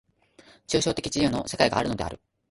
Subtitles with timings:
[0.65, 2.19] 抽象的自由の世界があるのである。